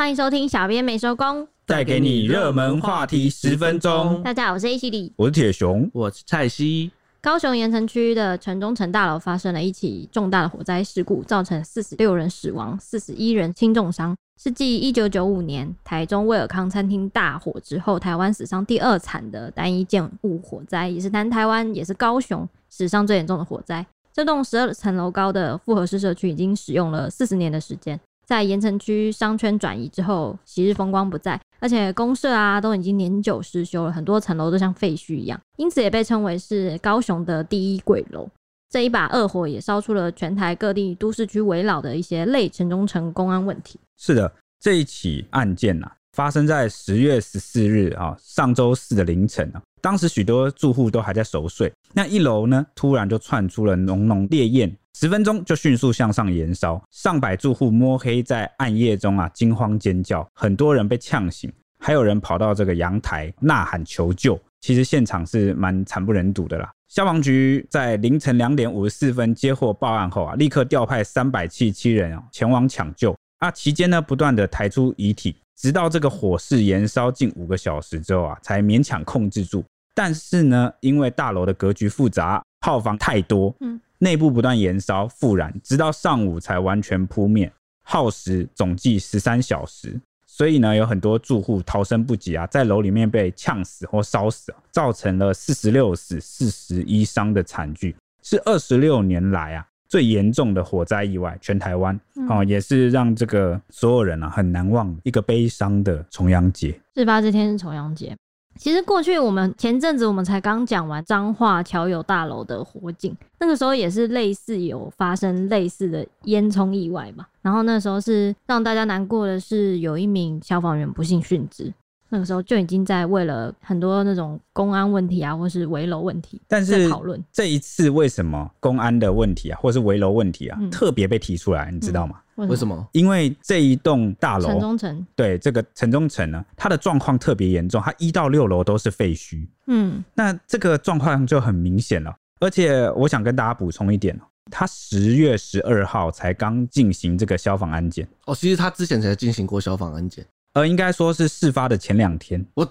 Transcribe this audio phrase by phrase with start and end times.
[0.00, 4.22] 欢迎收听小编没收工，带给你热门话题十分钟。
[4.22, 6.90] 大家好，我是 A 西里，我是铁熊，我是蔡西。
[7.20, 23.84] 高雄盐城区的城中城大楼发生了一起重大的火灾事故，造成四十六人死亡，四十一人轻重伤，是继一九九五年台中威尔康餐厅大火之后，台湾史上第二惨的单一建物火灾，也是南台湾，也是高雄史上最严重的火灾。
[24.14, 28.00] 这栋十二层楼高的复合式社区已经使用了四十年的时间。
[28.30, 38.28] 在盐城区商圈转移之后，昔日风光不再，而且公社啊都已经年久失修了，很多层楼都像废墟一样，因此也被称为是高雄的第一鬼楼。
[38.68, 43.80] 这一把恶火也烧出了全台各地都市区围绕的一些类城中城公安问题。
[43.98, 54.70] 是的，这一起案件呐、啊，发生在十月十四日啊，上周四的凌晨啊，当时许多住户都还在熟睡，那一楼呢，突然就窜出了浓浓烈焰。
[54.98, 64.38] 十分钟就迅速向上延烧，上百住户摸黑在暗夜中啊惊慌尖叫，很多人被呛醒，还有人跑到这个阳台呐喊求救。
[64.60, 66.70] 其实现场是蛮惨不忍睹的啦。
[66.88, 73.16] 消防局在凌晨两点五十四分接获报案后啊，立刻调派三百七十七人啊前往抢救。
[73.38, 79.62] 啊，期间呢不断的抬出遗体，直到这个火势延烧近五个小时之后啊，才勉强控制住。
[79.94, 83.78] 但是呢，因为大楼的格局复杂，炮房太多，嗯。
[84.02, 90.00] 内部不断延烧复燃，直到上午才完全扑灭，耗时总计十三小时。
[90.26, 106.80] 所以呢，有很多住户逃生不及啊，在楼里面被呛死或烧死，造成了四十六死四十一伤的惨剧，是二十六年来啊最严重的火灾意外，全台湾哦，也是让这个所有人啊很难忘一个悲伤的重阳节。
[106.94, 108.16] 事发这天是重阳节。
[108.56, 117.26] 其实过去我们前阵子我们才刚讲完彰化侨友大楼的火警，那个时候也是类似有发生类似的烟囱意外嘛。
[117.42, 121.72] 然后那时候是让大家难过的是，有一名消防员不幸殉职。
[122.12, 132.20] 那个时候就已经在为了很多那种公安问题啊，或是围楼问题，但是讨论这一次为什么公安的问题啊，或是围楼问题啊，嗯、特别被提出来，你知道吗？
[132.36, 132.88] 嗯、为什么？
[132.92, 139.46] 因为这一栋大楼城中城，对这个城中城呢，它的状况特别严重，它一到六楼都是废墟。
[139.66, 142.14] 嗯，那这个状况就很明显了。
[142.40, 144.18] 而且我想跟大家补充一点，
[144.50, 148.08] 他十月十二号才刚进行这个消防安检。
[148.24, 150.26] 哦，其实他之前才进行过消防安检。
[150.52, 152.68] 呃，应该说是事发的前两天，我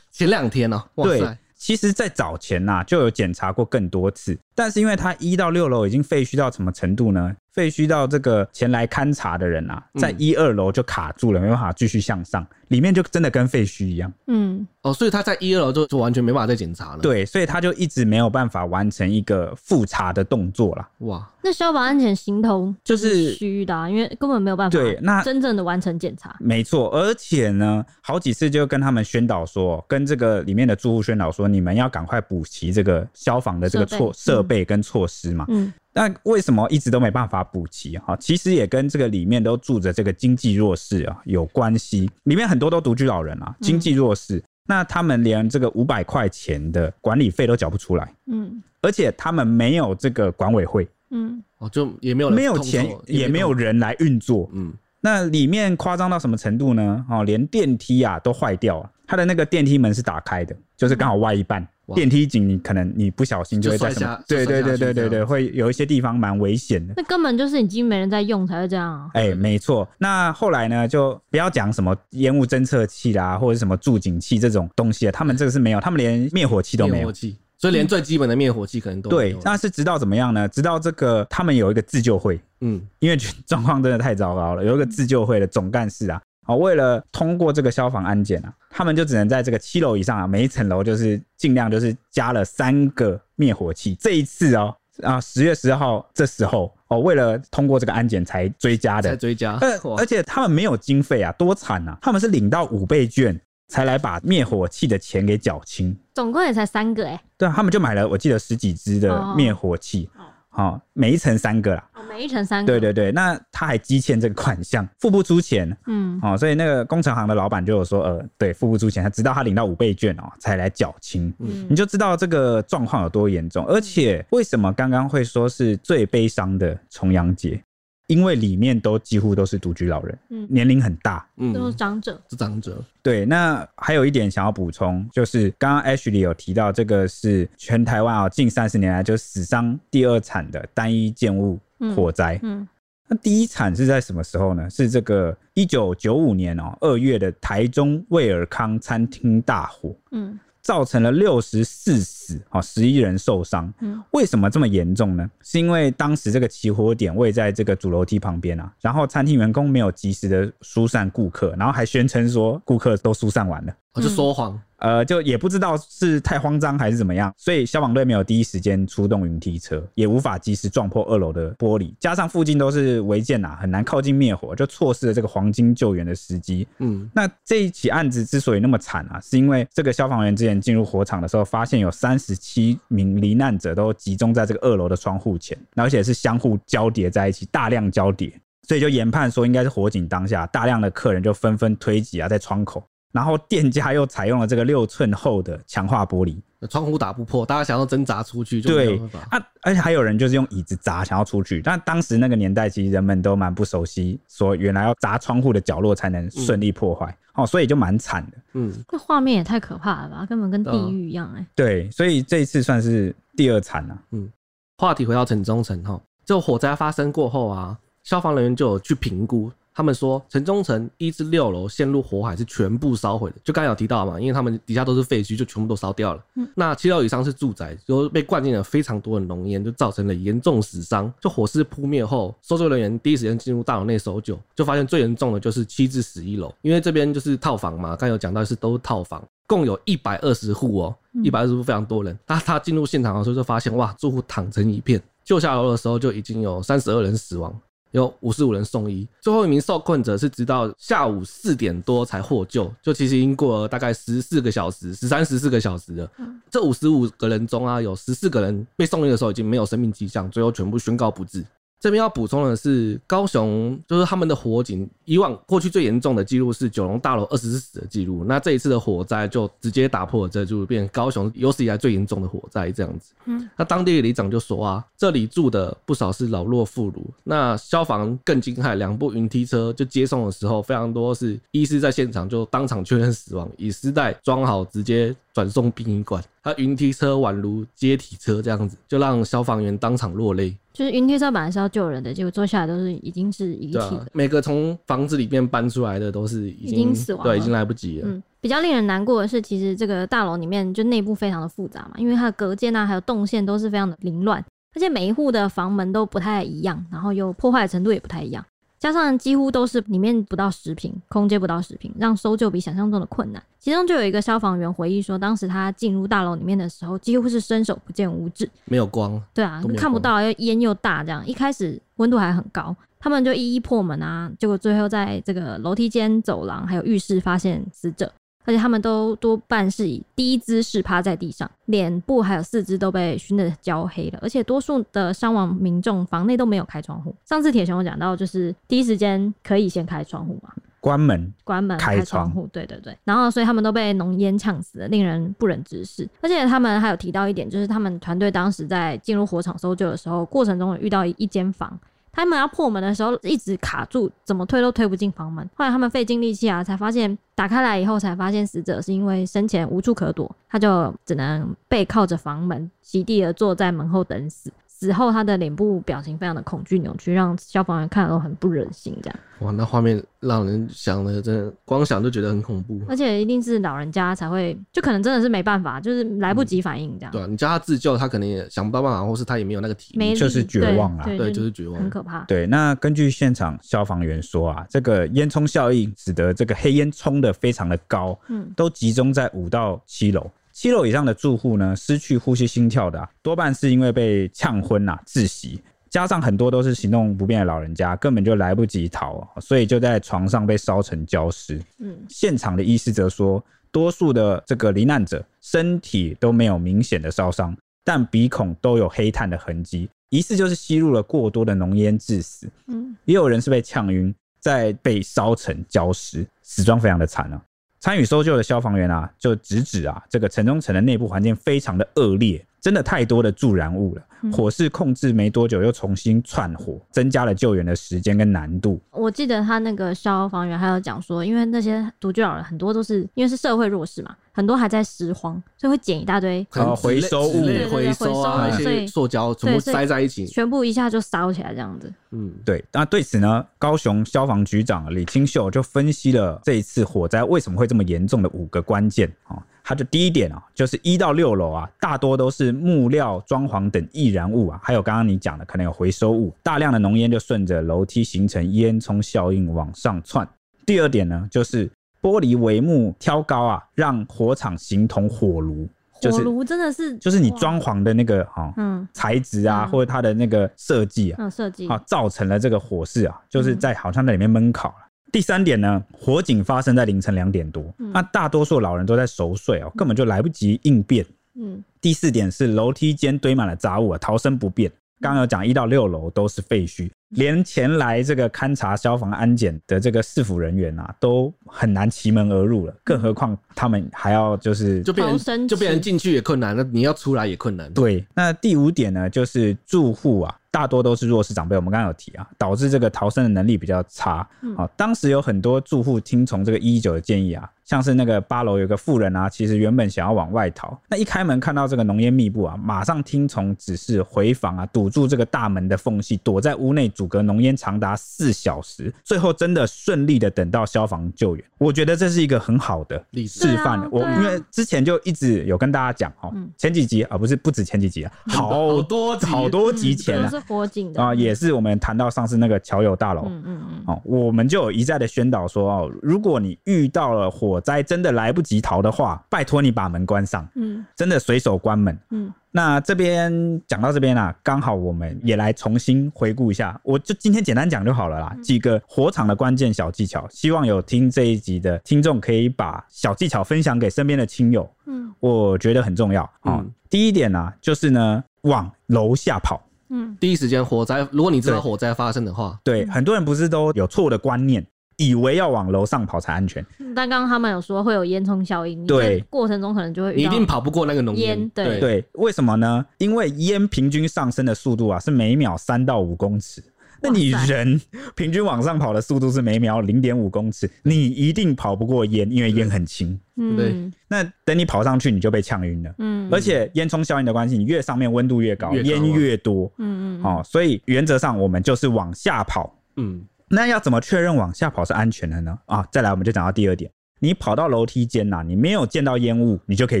[0.10, 1.20] 前两天呢、喔，对，
[1.56, 7.34] 其实，在早前呐、啊，就有检查过更多次，但是因为它一到六楼已经废墟到什么程度呢？
[7.52, 14.12] 废墟到这个前来勘察的人啊，在一二楼就卡住了，没办法继续向上，里面就真的跟废墟一样。
[14.28, 16.98] 嗯，哦，所以他在一二楼就就完全没办法再检查了。
[16.98, 20.88] 对，所以他就一直没有办法完成一个复查的动作了。
[20.98, 26.36] 哇，那消防安全行头就是虚的、啊，因为根本没有办法对那真正的完成检查。
[26.40, 35.46] 没错，而且呢，好几次就跟他们宣导说，跟这个里面的住户宣导说，你们要赶快补齐这个消防的这个措设备跟措施嘛。
[35.48, 35.72] 嗯。
[35.92, 37.98] 那为什么一直都没办法补齐？
[37.98, 42.08] 哈，其实也跟这个里面都住着这个经济弱势啊有关系。
[42.24, 48.14] 里面很多都独居老人啊，经济弱势，那他们连这个五百块钱的管理费都缴不出来。
[48.26, 50.88] 嗯，而且他们没有这个管委会。
[51.10, 54.48] 嗯，哦，就也没有没有钱，也没有人来运作。
[54.52, 57.04] 嗯，那里面夸张到什么程度呢？
[57.08, 61.66] 哦，连电梯啊都坏掉了，它的那个电梯门是打开的，就是刚好歪一半。
[61.92, 64.22] 电梯井，你可能你不小心就会在什么？
[64.28, 66.94] 对对对对对对，会有一些地方蛮危险的。
[66.96, 69.10] 那根本就是已经没人在用才会这样啊！
[69.14, 69.88] 哎，没错。
[69.98, 76.96] 那后来呢，就不要讲什么烟雾侦测器啦，或者什么助警器这种东西啊，他们这个是没有，他们连灭火器都没有。
[76.98, 79.10] 灭火器，所以连最基本的灭火器可能都。
[79.10, 79.36] 对。
[79.44, 80.48] 那是直到怎么样呢？
[80.48, 83.16] 直到这个他们有一个自救会，嗯，因为
[83.46, 86.20] 状况真的太糟糕了，有一个自救会的总干事啊。
[86.46, 93.94] 啊，为了通过这个消防安检啊，他们就只能在这个七楼以上啊，每一层楼就是尽量就是加了三个灭火器。
[94.00, 99.58] 这一次哦，啊，十月十号这时候哦，为了通过这个安检才追加的，才追加。
[99.60, 101.98] 而而且他们没有经费啊，多惨啊！
[102.00, 103.38] 他们是领到五倍券
[103.70, 105.96] 才来把灭火器的钱给缴清。
[106.12, 107.20] 总共也才三个哎、欸。
[107.38, 110.10] 对啊，他们就买了，我记得十几支的灭火器。
[110.18, 111.90] 哦好、哦，每一层三个啦。
[111.94, 112.72] 哦，每一层三个。
[112.72, 115.74] 对对对，那他还积欠这个款项，付不出钱。
[115.86, 121.32] 嗯，好、哦，所以那个工程行的老板就有说，呃，对，付不出钱，他直到他领到五倍券哦，才来缴清。
[121.38, 123.64] 嗯，你就知道这个状况有多严重。
[123.66, 127.62] 而且为什么刚刚会说是最悲伤的重阳节？
[128.10, 132.84] 因为里面都几乎都是独居老人，嗯，年龄很大，嗯，都是长者，是长者。
[133.02, 141.56] 对，那还有一点想要补充，就是刚刚 Ashley 有提到，这个是全台湾啊近三十年来就史上第二惨的单一建物
[141.94, 142.36] 火灾。
[142.42, 142.66] 嗯，
[143.06, 144.68] 那第一惨是在什么时候呢？
[144.68, 150.36] 是这个一九九五年哦二月的台中卫尔康餐厅大火，嗯，
[150.70, 153.74] 造成了六十四死，啊，十一人受伤。
[153.80, 155.28] 嗯，为什么这么严重呢？
[155.42, 164.56] 是因为当时这个起火点位在这个主楼梯旁边啊，然后餐厅员工没有及时的疏散顾客，然后还宣称说顾客都疏散完了，我就说谎。
[164.80, 176.66] 呃，就也不知道是太慌张还是怎么样，所以消防队没有第一时间出动云梯车，也无法及时撞破二楼的玻璃，加上附近都是违建呐，很难靠近灭火，就错失了这个黄金救援的时机。
[176.78, 188.32] 嗯，那这一起案子之所以那么惨啊，是因为这个消防员之前进入火场的时候，发现有三十七名罹难者都集中在这个二楼的窗户前，而且是相互交叠在一起，大量交叠，
[188.66, 192.82] 所以就研判说应该是火警当下，大量的客人就纷纷推挤啊在窗口。
[193.12, 199.18] 然后店家又采用了这个六寸厚的强化玻璃，窗户打不破，大家想要挣扎出去就没有办法。
[199.18, 208.38] 对啊，而且还有人就是用椅子砸想要出去，但当时那个年代其实人们都蛮不熟悉，说原来要砸窗户的角落才能顺利破坏，嗯、哦，所以就蛮惨的。
[208.52, 211.46] 嗯，那画面也太可怕了吧，根本跟地狱一样哎、欸。
[211.54, 214.02] 对，所以这一次算是第二惨了、啊。
[214.12, 214.30] 嗯，
[214.78, 219.50] 话题回到城中城哈，就火灾发生过后啊，消防人员就有去评估。
[219.72, 226.24] 他们说，城中城一至六楼陷入火海是全部烧毁的，就刚才有提到嘛，因为他们底下都是废墟，就全部都烧掉了。
[226.34, 231.12] 嗯，那七楼以上是住宅，就被灌进了非常多的浓烟，就造成了严重死伤。
[231.20, 242.18] 就火势扑灭后，搜救人员第一时间进入大楼内搜救，就发现最严重的就是七至十一楼，因为这边就是套房嘛，刚有讲到是都是套房，共有一百二十户哦，一百二十户非常多人。
[242.26, 247.56] 他他进入现场的时候就发现，哇，住户躺成一片，救下楼的时候就已经有三十二人死亡。
[247.92, 256.10] 有五十五人送医，最后一名受困者是直到下午四点多才获救，就其实已经过了大概十四个小时，十三十四个小时了。
[256.50, 261.44] 这五十五个人中啊，有十四个人被送医的时候已经没有生命迹象，最后全部宣告不治。
[261.80, 273.14] 这边要补充的是，高雄就是他们的火警，以往过去最严重的记录是九龙大楼二十四死的记录，那这一次的火灾就直接打破了这，就变成高雄有史以来最严重的火灾这样子。
[273.24, 286.22] 嗯，那当地的里长就说啊，这里住的不少是老弱妇孺，那消防更惊骇，两部云梯车就接送的时候，非常多是医师在现场就当场确认死亡，以尸袋装好直接转送殡仪馆。
[286.42, 290.54] 他云梯车宛如接体车这样子，就让消防员当场落泪。
[290.72, 293.96] 就是云梯车本来是要救人的，结果坐下来都是已经是遗体了。
[293.96, 298.08] 啊、每个从房子里面搬出来的都是已经，死亡了，对，已经来不及了。
[298.08, 304.44] 嗯，比较令人难过的是，其实这个大楼里面就内部非常的复杂嘛，因为它的隔间啊，还有动线都是非常的凌乱，
[304.74, 308.44] 而且每一户的房门都不太一样，然后又破坏的程度也不太一样。
[308.80, 313.40] 加上几乎都是里面不到十平，空间不到十平，让搜救比想象中的困难。
[313.58, 319.22] 其中就有一个消防员回忆说，当时他进入大楼里面的时候，几乎是伸手不见五指，没有光。
[319.34, 328.10] 对啊，看不到，又烟又大，这样一开始温度还很高，他们就一一破门啊，结果最后在这个楼梯间、走廊还有浴室发现死者。
[328.44, 334.18] 而且他们都多半是以低姿势趴在地上，脸部还有四肢都被熏得焦黑了。
[334.22, 337.14] 而且多数的伤亡民众房内都没有开窗户。
[337.24, 340.50] 上次铁雄有讲到，就是第一时间可以先开窗户嘛，
[340.80, 342.48] 关门、关门、开窗户。
[342.50, 342.96] 对对对。
[343.04, 346.08] 然后所以他们都被浓烟呛死了，令人不忍直视。
[346.20, 351.78] 而且他们还有提到一点，就是他们团队当时在进入火场搜救的时候，过程中有遇到一间房。
[352.12, 355.48] 他们要破门的时候一直卡住，怎么推都推不进房门。
[355.54, 364.50] 后来他们费尽力气啊，才发现打开来以后，才发现死者是因为生前无处可躲，他就只能背靠着房门，席地而坐在门后等死。
[364.80, 368.96] 死后，他的脸部表情非常的恐惧扭曲，让消防员看了都很不忍心。
[369.02, 372.80] 这样哇，那画面让人想的真的光想就觉得很恐怖。
[372.88, 377.12] 而且一定是老人家才会，就可能真的是没办法，就是来不及反应这样。
[377.12, 381.04] 嗯、对、啊，你叫他自救，他可能也想不到办法，或是他也没有那个体力，就是绝望啊。
[381.04, 382.24] 对，对，就是绝望，很可怕。
[382.24, 390.30] 对，那根据现场消防员说啊，这个烟囱效应使得这个黑烟冲的非常的高，嗯，都集中在五到七楼。
[390.60, 401.58] 七楼以上的住户呢，失去呼吸心跳的、啊、多半是因为被呛昏呐、啊、窒息，加上很多都是行动不便的老人家，根本就来不及逃，所以就在床上被烧成焦尸。
[401.78, 412.46] 嗯，现场的医师则说，多数的这个罹难者身体都没有明显的烧伤，但鼻孔都有黑炭的痕迹，疑似就是吸入了过多的浓烟致死。
[412.66, 417.40] 嗯，也有人是被呛晕，再被烧成焦尸，死状非常的惨啊。
[417.80, 424.02] 参与搜救的消防员啊，就直指啊，这个城中城的内部环境非常的恶劣，真的太多的助燃物了，
[424.32, 428.80] 火势控制没多久又重新窜火，增加了救援的时间跟难度。
[428.90, 434.14] 我记得他那个消防员还有讲说，因为那些独居老人很多都是因为是社会弱势嘛。
[434.32, 441.92] 很多还在拾荒，所以会捡一大堆回收物，回收啊，一些塑胶全部塞在一起，全部一下就烧起来这样子。
[442.12, 442.64] 嗯，对。
[442.72, 449.44] 那对此呢，高雄消防局长李清秀就分析了这一次火灾为什么会这么严重的五个关键啊。
[449.70, 460.28] 他就第一点啊，就是一到六楼啊，大多都是木料、装潢等易燃物啊，还有刚刚你讲的可能有回收物，大量的浓烟就顺着楼梯形成烟囱效应往上窜。
[460.66, 461.70] 第二点呢，就是。
[462.02, 465.68] 玻璃帷幕挑高啊，让火场形同火炉。
[466.10, 474.76] 火炉真的是，就是你装潢的那个哈，嗯，材质啊，或者它的那个设计啊，嗯，设计啊，造成了这个火势啊，就是在好像在里面闷烤了。
[475.12, 481.04] 第三点呢，火警发生在凌晨两点多，那大多数老人都在熟睡哦，根本就来不及应变。
[481.34, 481.62] 嗯。
[481.80, 484.70] 第四点是楼梯间堆满了杂物啊，逃生不便。
[485.00, 486.90] 刚刚有讲一到六楼都是废墟。
[487.10, 497.72] 连前来这个勘察消防安检的这个市府人员啊，都很难奇门而入了，更何况他们还要就是就变成就变成进去也困难，那你要出来也困难。
[497.72, 500.36] 对，那第五点呢，就是住户啊。
[500.52, 504.28] 大多都是弱势长辈，我们刚刚有提啊，导致这个逃生的能力比较差。
[504.56, 521.44] 好，当时有很多住户听从这个一一九的建议啊，像是那个八楼有个妇人啊，其实原本想要往外逃，那一开门看到这个浓烟密布啊，马上听从指示回房啊，堵住这个大门的缝隙，躲在屋内阻隔浓烟长达四小时，最后真的顺利的等到消防救援。
[521.58, 523.88] 我觉得这是一个很好的示范。
[523.92, 530.28] 我因为之前就一直有跟大家讲哦，前几集啊，不是不止前几集啊，好多好多集前啊。
[530.48, 531.00] 火警的。
[531.00, 542.32] 啊，也是我们谈到上次那个侨友大楼，嗯嗯嗯，哦，我们就有一再的宣导说哦，如果你遇到了火灾，真的来不及逃的话，拜托你把门关上，嗯，真的随手关门，嗯。
[542.52, 556.58] 那这边讲到这边啊，刚好我们也来重新回顾一下，我就今天简单讲就好了啦，几个火场的关键小技巧，希望有听这一集的听众可以把小技巧分享给身边的亲友，嗯，我觉得很重要啊。
[556.58, 559.62] 嗯，第一点呢，就是呢，往楼下跑。
[559.90, 564.64] 嗯，第一时间火灾，如果你知道火灾发生的话，对，对，很多人不是都有错误的观念，
[565.00, 566.64] 以为要往楼上跑才安全。
[566.94, 571.48] 但刚刚他们有说会有烟囱效应，对，过程中可能就会你一定跑不过那个浓烟。
[571.54, 572.84] 对对，为什么呢？
[572.98, 576.62] 因为烟平均上升的速度啊是每秒三到五公尺。
[577.02, 577.80] 那你人
[578.14, 583.18] 平均往上跑的速度是每秒零点五公尺，你一定跑不过烟，因为烟很轻。
[583.36, 583.90] 嗯，对。
[584.06, 585.94] 那等你跑上去，你就被呛晕了。
[585.96, 586.28] 嗯。
[586.30, 589.72] 而且烟囱效应的关系，你越上面温度越高，烟越，越多。
[589.78, 590.22] 嗯嗯。
[590.22, 592.78] 哦，所以原则上我们就是往下跑。
[592.96, 593.22] 嗯。
[593.50, 595.58] 那要怎么确认往下跑是安全的呢？
[595.66, 600.00] 啊，再来我们就讲到第二点，你跑到楼梯间呐，你没有见到烟雾，你就可以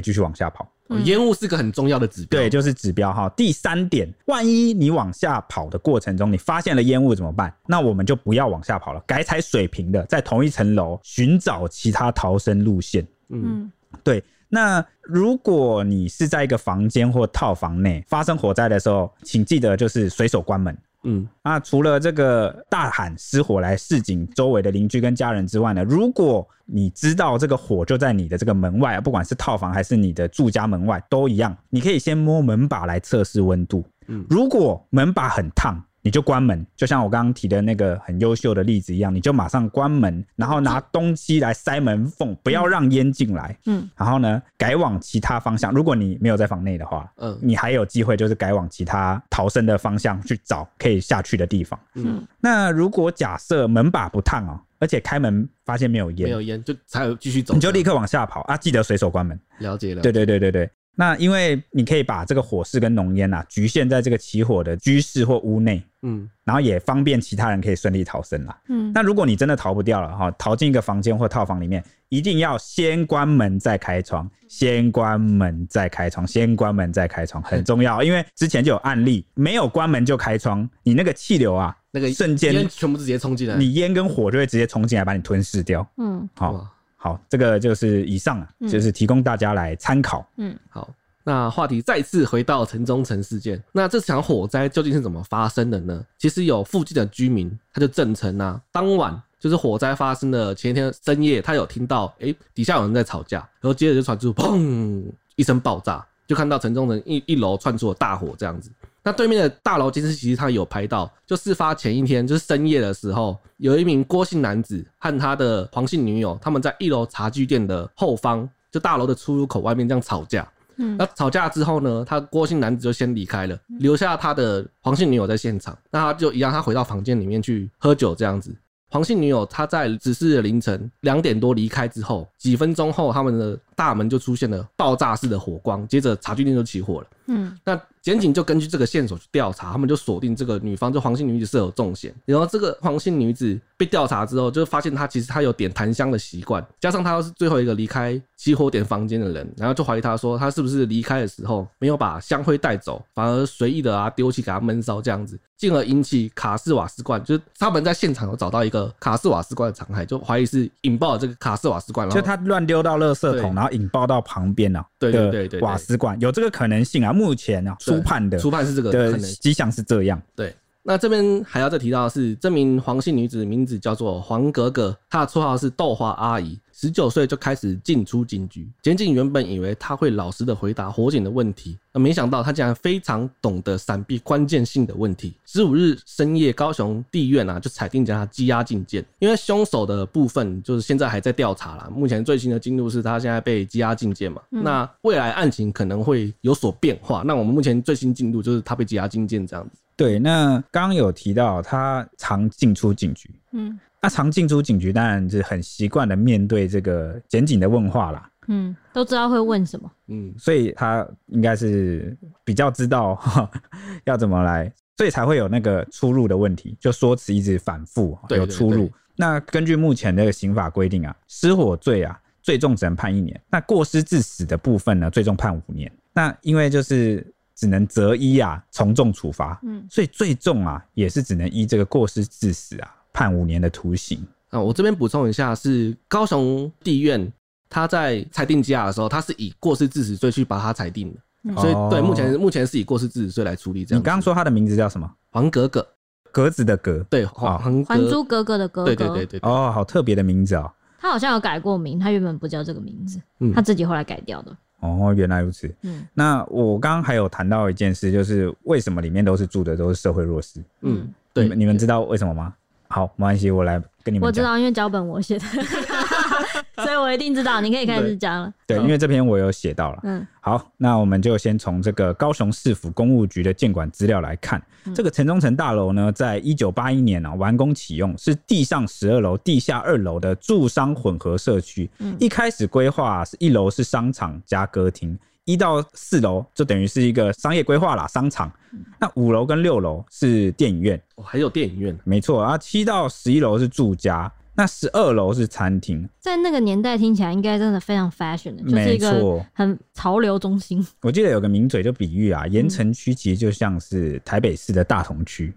[0.00, 0.66] 继续往下跑。
[1.04, 3.28] 烟雾是个很重要的指标，对，就是指标哈。
[3.30, 7.52] 第三点，万一你往下跑的过程中，你发现了烟雾怎么办？
[7.66, 13.06] 那我们就不要往下跑了，改踩水平的，在同一层楼寻找其他逃生路线。
[13.28, 13.70] 嗯，
[14.02, 14.22] 对。
[14.48, 20.76] 那如果你是在一个房间或套房内发生火灾的时候，请记得就是随手关门。
[21.04, 33.84] 嗯，那除了这个大喊失火来示警周围的邻居跟家人之外呢，如果你知道这个火就在你的这个门外，不管是套房还是你的住家门外都一样，你可以先摸门把来测试温度。
[34.08, 35.82] 嗯，如果门把很烫。
[36.02, 43.56] 你就关门，就像我刚刚提的那个很优秀的例子一样，你就马上关门，然后拿东西来塞门缝，不要让烟进来。
[43.66, 45.72] 嗯，然后呢，改往其他方向。
[45.72, 51.78] 如果你没有在房内的话，嗯，你还有机会就是改往其他逃生的方向去找可以下去的地方。
[51.94, 59.38] 嗯，那如果假设门把不烫哦，而且开门发现没有烟，没有烟就才有继续走，你就立刻往下跑啊，记得随手关门。
[59.58, 60.00] 了解了。
[60.00, 60.70] 对对对对对。
[61.00, 68.92] 那因为你可以把这个火势跟浓烟啊局限在这个起火的居室或屋内，嗯，然后也方便其他人可以顺利逃生啦，嗯。
[68.94, 78.02] 那如果你真的逃不掉了哈，逃进一个房间或套房里面，一定要先关门再开窗，先关门再开窗，先关门再开窗，很重要。
[78.02, 85.88] 因为之前就有案例，没有关门就开窗，你那个气流啊，那个瞬间全部直接冲进来，你烟跟火就会直接冲进来把你吞噬掉。
[85.96, 86.68] 嗯，好。
[87.02, 90.22] 好，这个就是以上啊，就是提供大家来参考。
[90.36, 90.86] 嗯，好，
[91.24, 96.04] 那话题再次回到城中城事件，那这场火灾究竟是怎么发生的呢？
[96.18, 105.02] 其实有附近的居民，他就证称啊，当晚就是火灾发生的前一天深夜，他有听到哎、欸、底下有人在吵架，然后接着就传出砰
[105.36, 108.70] 一声爆炸，就看到城中城一一楼窜出了大火这样子。
[109.10, 120.48] 那对面的大楼监视器，其实他有拍到，就事发前一天，就是深夜的时候，有一名郭姓男子和他的黄姓女友，他们在一楼茶具店的后方，就大楼的出入口外面这样吵架。
[120.76, 125.76] 嗯那吵架之后呢，他郭姓男子就先离开了，留下他的黄姓女友在现场。
[125.90, 128.54] 那他就一样，他回到房间里面去喝酒这样子。
[128.92, 137.06] 黄姓女友她在指示的凌晨两点多离开之后，几分钟后，他们的大门就出现了爆炸式的火光，接着茶具店就起火了。
[137.26, 142.14] 嗯，那检警就根据这个线索去调查，他们就锁定这个女方，就黄姓女子是有重嫌。
[142.24, 157.22] 然后这个黄姓女子被调查之后，就发现她其实她有点檀香的习惯，加上她又是最后一个离开起火点房间的人，然后就怀疑她说她是不是离开的时候没有把香灰带走，反而随意的啊丢弃给她闷烧这样子，进而引起卡斯瓦斯罐。
[157.22, 167.12] 就是他们在现场有找到一个卡斯瓦斯罐的残骸，就怀疑是引爆了这个卡斯瓦斯罐，然后就他乱丢到垃圾桶，然后引爆到旁边啊对对对对，瓦斯罐有这个可能性啊。
[167.12, 178.66] 目前呢，初判的初判是这个的迹象是这样对那这边还要再提到的是，这名黄姓女子名字叫做黄格格，她的绰号是豆花阿姨，十九岁就开始进出警局。
[178.80, 185.34] 检警原本以为她会老实的回答火警的问题，那没想到她竟然非常懂得闪避关键性的问题。
[185.44, 191.90] 十五日深夜，高雄地院啊就裁定将她羁押禁见，因为凶手的部分就是现在还在调查啦。
[191.94, 197.22] 目前最新的进度是她现在被羁押禁见嘛，那未来案情可能会有所变化。
[197.26, 199.76] 那我们目前最新进度就是她被羁押禁见这样子。
[200.00, 209.92] 对，那刚刚有提到他常进出警局，嗯那常进出警局，当然是很习惯的面对这个检警的问话啦，嗯，都知道会问什么。
[210.08, 213.50] 嗯，所以他应该是比较知道哈
[214.06, 218.90] 要怎么来，所以才会有那个出入的问题，就说辞一直反复有出入。
[219.14, 225.92] 那根据目前的刑法规定啊，失火罪啊最重只能判一年，那过失致死的部分呢，最重判五年。
[226.14, 227.30] 那因为就是
[227.60, 234.18] 只能择一啊从重处罚，嗯所以最重啊也是只能依这个过失致死啊判五年的徒刑。
[234.48, 237.30] 啊，我这边补充一下，是高雄地院
[237.68, 243.84] 他在裁定羁押的时候，他是以过失致死罪去把他裁定的，嗯所以对哦目前目前是以过失致死罪来处理。
[243.84, 245.12] 这样，你刚刚说他的名字叫什么？
[245.30, 245.86] 黄格格，
[246.32, 247.04] 格子的格。
[247.10, 250.72] 对，哦黄黄还珠格格的格格，对对对对，对哦，好特别的名字哦。
[250.98, 254.56] 他好像有改过名，他原本不叫这个名字，嗯他自己后来改掉的。
[254.80, 255.72] 哦，原来如此。
[255.82, 260.62] 嗯那我刚刚还有谈到一件事，就是为什么里面都是住的都是社会弱势？
[260.80, 262.52] 嗯，对你们，你们知道为什么吗？
[262.88, 264.26] 好，没关系，我来跟你们讲。
[264.26, 265.44] 我知道，因为脚本我写的，
[266.84, 267.60] 所以我一定知道。
[267.60, 268.52] 你可以开始讲了。
[268.66, 270.00] 对，因为这篇我有写到了。
[270.04, 281.90] 嗯好，那我们就先从这个高雄市府公务局的建管资料来看，嗯这个城中城大楼呢，在一九八一年啊完工启用，是地上十二楼、地下二楼的住商混合社区。
[281.98, 288.50] 嗯一开始规划是一楼是商场加歌厅，一到四楼就等于是一个商业规划啦，商场。
[288.98, 292.56] 那五楼跟六楼是电影院，哦还有电影院，没错啊。
[292.56, 299.42] 七到十一楼是住家，那十二楼是餐厅，在那个年代听起来应该真的非常 fashion 的，就是一个。
[299.54, 300.86] 很潮流中心。
[301.00, 305.50] 我记得有个名嘴就比喻啊，盐城区其实就像是台北市的大同区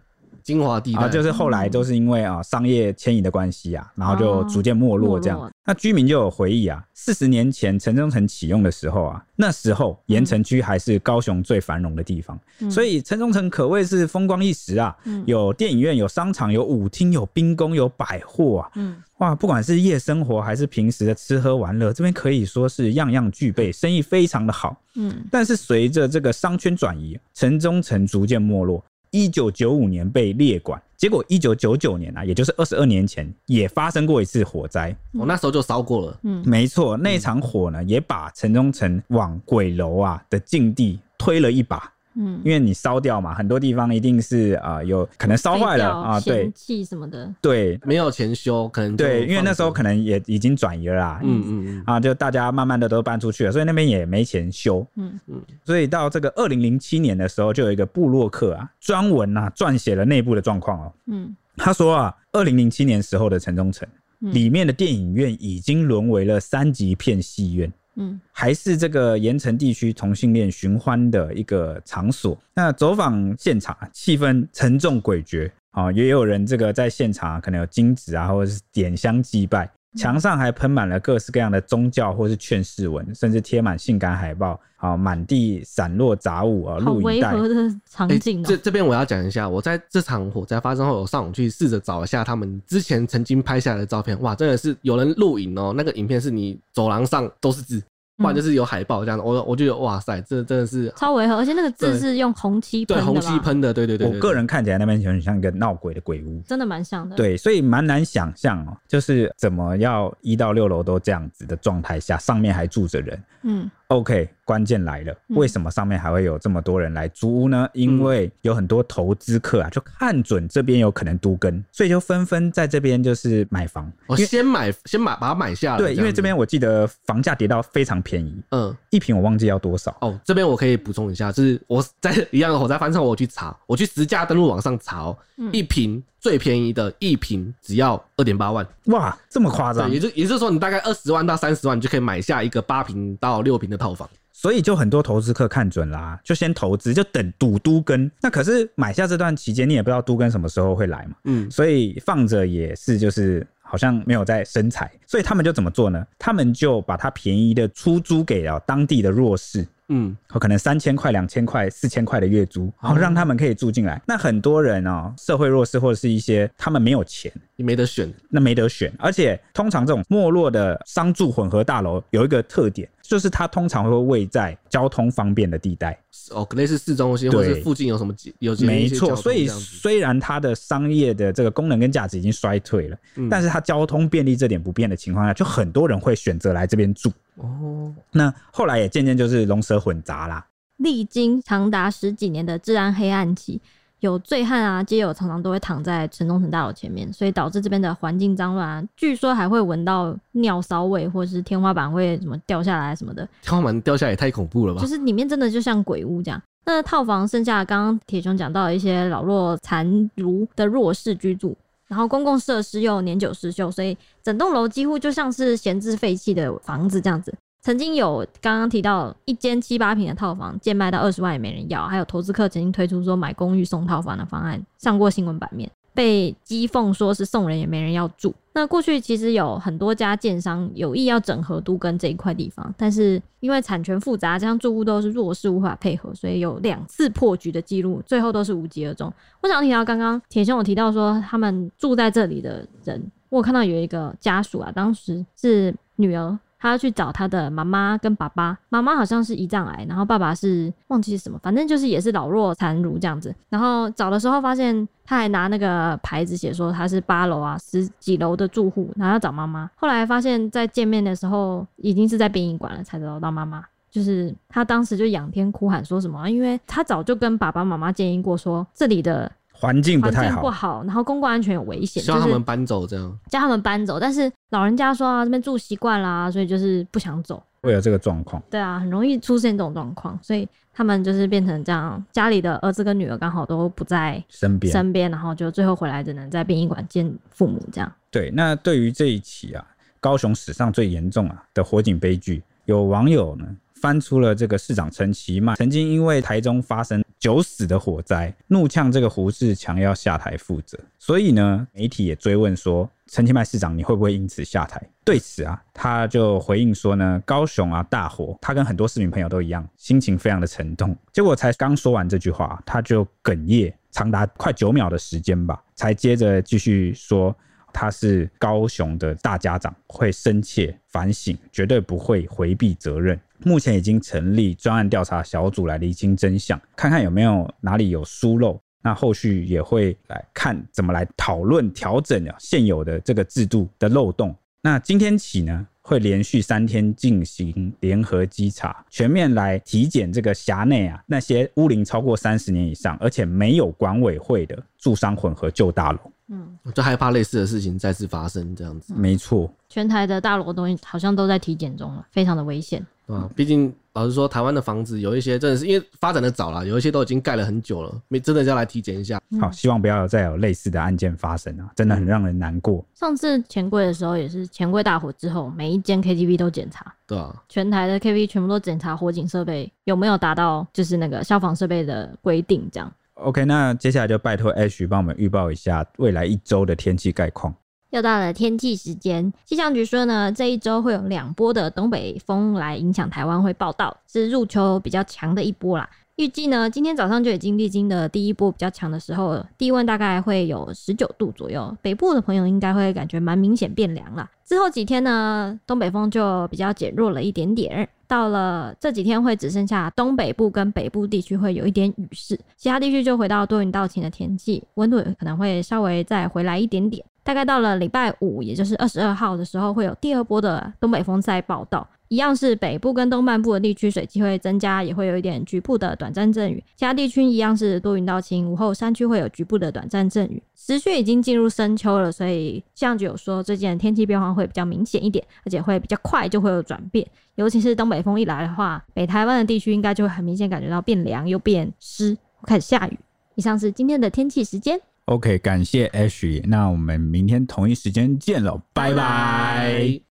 [0.44, 5.52] 精华地带，啊，就是后来都是因为啊商业迁移的关系啊，然后就逐渐没落这样。
[5.66, 12.70] 那居民就有回忆啊，四十年前城中城启用的时候啊，那时候盐城区还是高雄最繁荣的地方，嗯。
[12.70, 15.24] 所以城中城可谓是风光一时啊，嗯。
[15.26, 19.02] 有电影院、有商场、有舞厅、有兵工、有百货啊，嗯。
[19.20, 24.76] 哇，不管是夜生活还是平时的吃喝玩乐，这边可以说是样样具备，生意非常的好。
[24.96, 25.24] 嗯。
[25.32, 28.84] 但是随着这个商圈转移，城中城逐渐没落。
[29.14, 34.94] 一九九五年被列管，结果一九九九年啊，也就是二十二年前，也发生过一次火灾。
[35.14, 41.93] 我那时候就烧过了，嗯没错，那场火呢，也把城中城往鬼楼啊的境地推了一把。
[42.16, 47.34] 嗯，因为你烧掉嘛，很多地方一定是啊、呃有可能烧坏了啊，对嫌弃什么的。
[47.42, 51.20] 对没有钱修，可能就对，因为那时候可能也已经转移了啦。
[51.24, 54.86] 嗯嗯嗯，啊，就大家慢慢的都搬出去了，所以那边也没钱修。
[54.96, 60.94] 嗯嗯所以到这个二零零七年的时候，就有一个部落客啊，专文啊撰写了内部的状况哦。
[61.08, 63.88] 嗯他说啊，二零零七年时候的城中城
[64.22, 67.72] 嗯里面的电影院已经沦为了三级片戏院。
[67.96, 68.20] 嗯。
[68.32, 72.38] 还是这个盐城地区同性恋寻欢的一个场所。
[72.54, 75.50] 那走访现场，气氛沉重诡谲。
[75.72, 87.34] 啊，也有人这个在现场可能有金子啊，或者是点香祭拜，墙上还喷满了各式各样的宗教或是劝世文，甚至贴满性感海报，啊，满地散落杂物啊，好录影带。
[87.34, 87.56] 违和的
[87.90, 94.20] 场欸景哦、这这边我要讲一下，我在这场火灾发生后，我上网去试着找一下他们之前曾经拍下来的照片。
[94.22, 97.82] 哇，真的是有人录影哦，那个影片是你走廊上都是字，
[98.18, 99.24] 不然就是有海报这样的。
[99.24, 106.42] 我我就觉得哇塞，这真的是超违和，而且那个字是用红漆喷的对红漆喷的，对对对对我个人看起来那边很像一个闹鬼的鬼屋。
[106.46, 113.24] 真的蛮像的。，对，所以蛮难想象哦，就是怎么要一到六楼都这样子的状态下，上面还住着人。
[113.44, 117.70] 嗯 OK，关键来了，为什么上面还会有这么多人来租屋呢？
[117.74, 123.92] 嗯、因为有很多投资客啊，就看准这边有可能都跟，所以就纷纷在这边就是买房。
[124.08, 125.78] 我、哦、先买，先买把它买下来。
[125.78, 129.96] 对，因为这边我记得房价跌到非常便宜，嗯，一平我忘记要多少。
[130.02, 138.66] 哦，这边我可以补充一下，就是我在一样的我在翻上，我去查，我去实价登录网上查哦，嗯、一坪最便宜的一平只要二点八万。
[138.86, 139.92] 哇，这么夸张？
[139.92, 144.10] 也就也就是说，你大概二十万到三十万，你就可以买下一个八平到六平的套房。
[144.32, 148.10] 所以就很多投资客看准啦，就先投资，就等赌都跟。
[148.22, 151.16] 那可是买下这段期间，你也不知道都跟什么时候会来嘛。
[151.26, 154.90] 嗯，所以放着也是就是好像没有在生财。
[155.06, 156.02] 所以他们就怎么做呢？
[156.18, 159.68] 他们就把它便宜的出租给了当地的弱势。
[159.90, 164.02] 嗯，可能三千块、两千块、四千块的月租，然后让他们可以住进来。
[164.08, 168.92] 那很多人哦，社会弱势或者是一些他们没有钱，你没得选，那没得选。
[168.98, 172.90] 而且通常这种没落的商住混合大楼有一个特点。
[173.04, 175.96] 就是它通常会位在交通方便的地带
[176.32, 187.83] 哦，可能是市中心或者是附近有什么有没错，所以虽然它的商业的这个功能跟价值已经衰退了，嗯、但是它交通便利这点不变的情况下，就很多人会选择来这边住哦。
[188.12, 190.46] 那后来也渐渐就是龙蛇混杂啦，
[190.78, 193.62] 历经长达十几年的治安黑暗期。
[194.00, 198.84] 有醉汉啊，街友常常都会躺在城中城大楼前面，所以导致这边的环境脏乱啊。
[198.98, 203.26] 据说还会闻到尿骚味，或者是天花板会什么掉下来什么的。
[203.42, 204.82] 天花板掉下来也太恐怖了吧？
[204.82, 206.42] 就是里面真的就像鬼屋这样。
[206.66, 211.56] 那套房剩下刚刚铁雄讲到的一些老弱残儒的弱势居住，
[211.88, 217.34] 然后公共设施又年久失修，所以整栋楼几乎就像是闲置废弃的房子这样子。
[217.64, 228.36] 曾经有刚刚提到一间七八平的套房，贱卖到二十万也没人要，还有投资客曾经推出说买公寓送套房的方案，上过新闻版面，被讥讽说是送人也没人要住。
[228.52, 239.10] 那过去其实有很多家建商有意要整合都跟这一块地方，但是因为产权复杂，加上住户都是弱势无法配合，所以有两次破局的记录，最后都是无疾而终。
[239.42, 246.38] 我想提到刚刚铁兄有提到说他们住在这里的人，我有看到有一个家属啊，当时是女儿。
[246.64, 253.36] 他要去找他的妈妈跟爸爸，妈妈好像是胰脏癌，然后爸爸是忘记是什么，反正就是也是老弱残儒这样子。
[253.50, 259.70] 然后找的时候发现他还拿那个牌子写说他是八楼啊十几楼的住户，然后要找妈妈。
[259.76, 263.62] 后来发现在见面的时候已经是在殡仪馆了，才找到妈妈。
[263.92, 269.30] 就是他当时就仰天哭喊说什么，因为他早就跟爸爸妈妈建议过说这里的。
[269.64, 273.98] 环境不太好，不好，然后公共安全有危险，叫他们搬走，这样叫他们搬走。
[273.98, 277.42] 但是老人家说啊，这边住习惯啦，所以就是不想走。
[277.62, 287.90] 会有这个状况，对啊，很容易出现这种状况，所以他们就是变成这样，家里的儿子跟女儿刚好都不在身边，身边，然后就最后回来只能在殡仪馆见父母这样。
[288.12, 289.66] 对，那对于这一起啊，
[290.02, 293.46] 高雄史上最严重啊的火警悲剧，有网友呢
[293.84, 297.04] 翻出了这个市长陈其迈曾经因为台中发生。
[297.20, 304.82] 九死的火灾，怒呛这个胡志强要下台负责，所以呢，媒体也追问说，陈其迈市长你会不会因此下台？
[305.06, 310.94] 对此啊，他就回应说呢，高雄啊大火，他跟很多市民朋友都一样，心情非常的沉痛。
[311.14, 317.34] 结果才刚说完这句话，他就哽咽长达快九秒的时间吧，才接着继续说，
[317.74, 323.20] 他是高雄的大家长，会深切反省，绝对不会回避责任。
[323.40, 328.58] 目前已经成立专案调查小组来厘清真相，看看有没有哪里有疏漏。
[328.86, 334.36] 那后续也会来看怎么来讨论调整现有的这个制度的漏洞。
[334.66, 346.00] 那今天起呢，会连续三天进行联合稽查，全面来体检这个辖内啊那些屋龄超过三十年以上，而且没有管委会的住商混合旧大楼。
[346.30, 348.94] 嗯，我就害怕类似的事情再次发生，这样子。
[348.96, 352.82] 没错，全台的大楼东西好像都在体检中了，非常的危险。
[353.08, 359.22] 啊，毕竟老实说，台湾的房子有一些真的是因为发展的早了，有一些都已经盖了很久了，没真的要来体检一下。
[359.40, 362.84] 好，希望不要再有类似的案件发生啊，真的很让人难过。
[362.96, 372.92] 上次钱柜的时候也是钱柜大火之后，每一间 KTV 都检查，对啊，全台的 KTV 全部都检查火警设备有没有达到就是那个消防设备的规定，这样。
[373.14, 377.54] OK，那接下来就拜托 Ash 帮我们预报一下未来一周的天气概况。
[377.94, 385.88] 又到了天气时间，气象局说呢，这一周会有两波的东北风来影响台湾，会报道，是入秋比较强的一波啦。
[386.16, 394.28] 预计呢，今天早上就已经历经了第一波比较强的时候了，低温大概会有十九度左右，北部的朋友应该会感觉蛮明显变凉了。
[394.44, 407.06] 之后几天呢，东北风就比较减弱了一点点，到了这几天会只剩下东北部跟北部地区会有一点雨势，其他地区就回到多云到晴的天气，温度可能会稍微再回来一点点。
[407.24, 411.88] 大概到了礼拜五，也就是二十二号的时候，会有第二波的东北风在报道。
[412.10, 416.64] 一样是北部跟东半部的地区水汽会增加，也会有一点局部的短暂阵雨。
[416.76, 420.44] 其他地区一样是多云到晴，午后山区会有局部的短暂阵雨。
[420.54, 427.08] 时序已经进入深秋了，所以气象局有说最近的天气变化会比较明显一点，而且会比较快就会有转变。
[427.34, 433.00] 尤其是东北风一来的话，北台湾的地区应该就会很明显感觉到变凉又变湿，开始下雨。
[433.34, 434.80] 以上是今天的天气时间。
[435.06, 440.13] OK，感谢 Ashley，那我们明天同一时间见喽，拜拜。